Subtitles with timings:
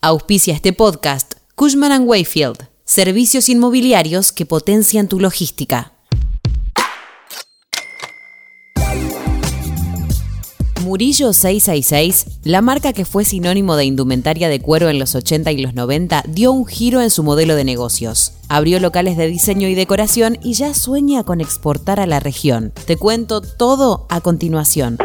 [0.00, 5.92] Auspicia este podcast Cushman⁇ Wayfield, servicios inmobiliarios que potencian tu logística.
[10.82, 15.58] Murillo 666, la marca que fue sinónimo de indumentaria de cuero en los 80 y
[15.58, 18.34] los 90, dio un giro en su modelo de negocios.
[18.48, 22.72] Abrió locales de diseño y decoración y ya sueña con exportar a la región.
[22.86, 24.96] Te cuento todo a continuación.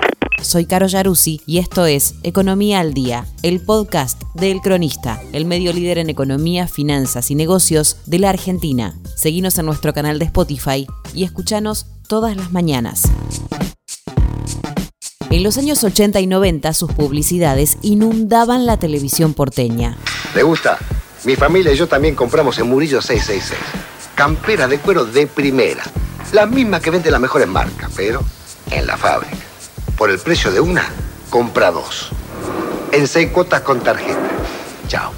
[0.41, 5.45] Soy Caro Yaruzzi y esto es Economía al Día, el podcast de El Cronista, el
[5.45, 8.95] medio líder en economía, finanzas y negocios de la Argentina.
[9.15, 13.03] Seguinos en nuestro canal de Spotify y escuchanos todas las mañanas.
[15.29, 19.97] En los años 80 y 90 sus publicidades inundaban la televisión porteña.
[20.35, 20.77] ¿Le gusta?
[21.23, 23.59] Mi familia y yo también compramos en Murillo 666.
[24.15, 25.83] Campera de cuero de primera.
[26.33, 28.21] La misma que vende las mejores marcas, pero
[28.69, 29.52] en la fábrica.
[29.97, 30.89] Por el precio de una,
[31.29, 32.09] compra dos.
[32.91, 34.29] En seis cuotas con tarjeta.
[34.87, 35.11] Chao.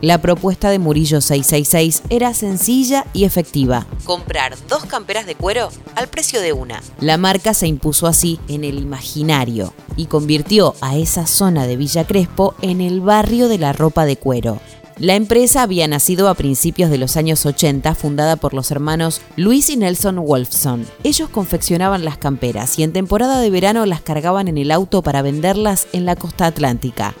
[0.00, 3.86] La propuesta de Murillo 666 era sencilla y efectiva.
[4.04, 6.82] Comprar dos camperas de cuero al precio de una.
[7.00, 12.06] La marca se impuso así en el imaginario y convirtió a esa zona de Villa
[12.06, 14.60] Crespo en el barrio de la ropa de cuero.
[14.98, 19.68] La empresa había nacido a principios de los años 80, fundada por los hermanos Luis
[19.68, 20.86] y Nelson Wolfson.
[21.02, 25.20] Ellos confeccionaban las camperas y en temporada de verano las cargaban en el auto para
[25.20, 27.16] venderlas en la costa atlántica.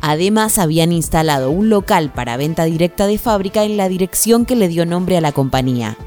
[0.00, 4.68] Además, habían instalado un local para venta directa de fábrica en la dirección que le
[4.68, 5.98] dio nombre a la compañía.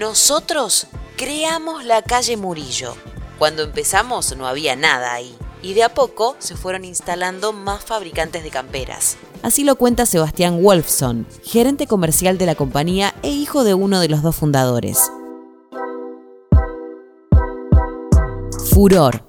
[0.00, 2.96] Nosotros creamos la calle Murillo.
[3.38, 8.42] Cuando empezamos no había nada ahí y de a poco se fueron instalando más fabricantes
[8.42, 9.16] de camperas.
[9.42, 14.08] Así lo cuenta Sebastián Wolfson, gerente comercial de la compañía e hijo de uno de
[14.08, 15.10] los dos fundadores.
[18.70, 19.26] Furor.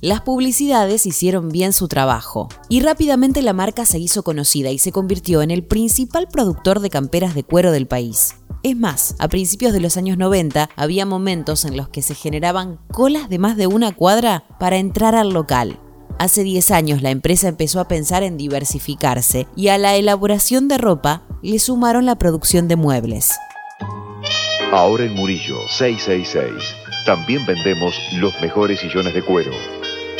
[0.00, 4.92] Las publicidades hicieron bien su trabajo y rápidamente la marca se hizo conocida y se
[4.92, 8.34] convirtió en el principal productor de camperas de cuero del país.
[8.64, 12.78] Es más, a principios de los años 90 había momentos en los que se generaban
[12.90, 15.78] colas de más de una cuadra para entrar al local.
[16.18, 20.78] Hace 10 años la empresa empezó a pensar en diversificarse y a la elaboración de
[20.78, 23.32] ropa le sumaron la producción de muebles.
[24.72, 29.52] Ahora en Murillo 666 también vendemos los mejores sillones de cuero,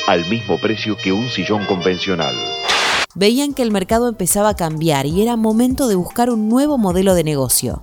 [0.07, 2.35] al mismo precio que un sillón convencional.
[3.15, 7.15] Veían que el mercado empezaba a cambiar y era momento de buscar un nuevo modelo
[7.15, 7.83] de negocio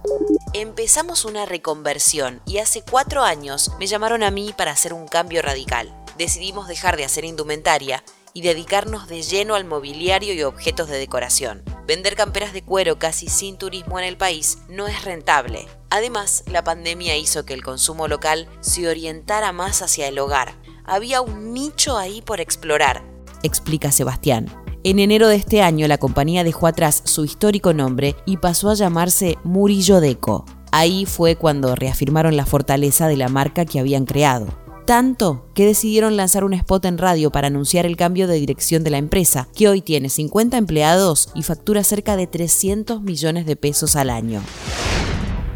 [0.54, 5.42] empezamos una reconversión y hace cuatro años me llamaron a mí para hacer un cambio
[5.42, 5.96] radical.
[6.18, 8.04] Decidimos dejar de hacer indumentaria
[8.34, 11.64] y dedicarnos de lleno al mobiliario y objetos de decoración.
[11.86, 15.68] Vender camperas de cuero casi sin turismo en el país no es rentable.
[15.90, 20.54] Además, la pandemia hizo que el consumo local se orientara más hacia el hogar.
[20.86, 23.04] Había un nicho ahí por explorar,
[23.44, 24.61] explica Sebastián.
[24.84, 28.74] En enero de este año la compañía dejó atrás su histórico nombre y pasó a
[28.74, 30.44] llamarse Murillo Deco.
[30.72, 34.48] Ahí fue cuando reafirmaron la fortaleza de la marca que habían creado.
[34.88, 38.90] Tanto que decidieron lanzar un spot en radio para anunciar el cambio de dirección de
[38.90, 43.96] la empresa, que hoy tiene 50 empleados y factura cerca de 300 millones de pesos
[43.96, 44.42] al año.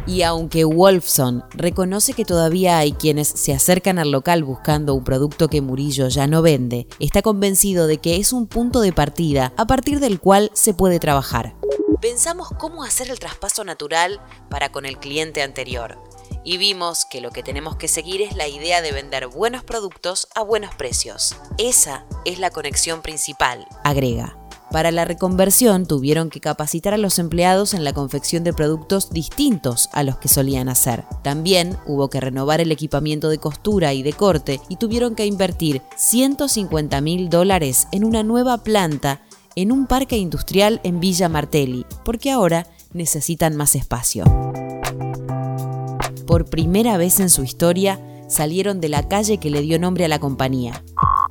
[0.08, 5.48] Y aunque Wolfson reconoce que todavía hay quienes se acercan al local buscando un producto
[5.48, 9.66] que Murillo ya no vende, está convencido de que es un punto de partida a
[9.66, 11.56] partir del cual se puede trabajar
[12.06, 15.98] pensamos cómo hacer el traspaso natural para con el cliente anterior.
[16.44, 20.28] Y vimos que lo que tenemos que seguir es la idea de vender buenos productos
[20.36, 21.36] a buenos precios.
[21.58, 24.45] Esa es la conexión principal, agrega.
[24.72, 29.90] Para la reconversión tuvieron que capacitar a los empleados en la confección de productos distintos
[29.94, 31.06] a los que solían hacer.
[31.24, 35.82] También hubo que renovar el equipamiento de costura y de corte y tuvieron que invertir
[35.96, 39.22] 150 mil dólares en una nueva planta
[39.56, 44.26] en un parque industrial en Villa Martelli, porque ahora necesitan más espacio.
[46.28, 50.08] Por primera vez en su historia, salieron de la calle que le dio nombre a
[50.08, 50.84] la compañía.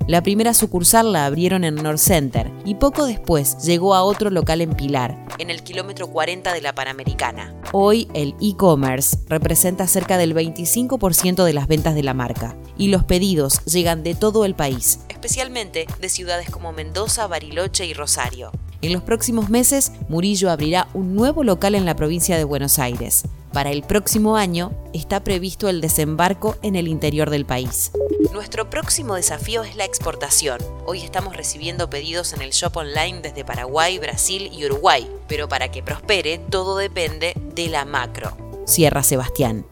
[0.06, 4.60] La primera sucursal la abrieron en North Center y poco después llegó a otro local
[4.60, 7.54] en Pilar, en el kilómetro 40 de la Panamericana.
[7.72, 13.04] Hoy el e-commerce representa cerca del 25% de las ventas de la marca y los
[13.04, 18.52] pedidos llegan de todo el país, especialmente de ciudades como Mendoza, Bariloche y Rosario.
[18.82, 23.24] En los próximos meses, Murillo abrirá un nuevo local en la provincia de Buenos Aires.
[23.54, 27.92] Para el próximo año está previsto el desembarco en el interior del país.
[28.32, 30.58] Nuestro próximo desafío es la exportación.
[30.86, 35.70] Hoy estamos recibiendo pedidos en el shop online desde Paraguay, Brasil y Uruguay, pero para
[35.70, 38.36] que prospere todo depende de la macro.
[38.66, 39.64] Cierra Sebastián.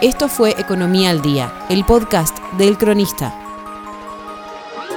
[0.00, 3.38] Esto fue Economía al Día, el podcast del cronista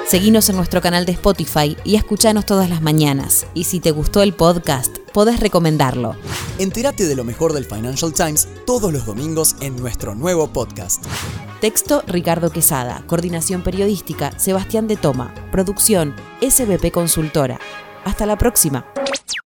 [0.07, 3.48] Seguinos en nuestro canal de Spotify y escuchanos todas las mañanas.
[3.56, 6.17] Y si te gustó el podcast, podés recomendarlo.
[6.59, 11.06] Entérate de lo mejor del Financial Times todos los domingos en nuestro nuevo podcast.
[11.62, 13.01] Texto Ricardo Quesada.
[13.07, 15.33] Coordinación periodística Sebastián de Toma.
[15.53, 17.62] Producción SBP Consultora.
[18.03, 18.85] Hasta la próxima.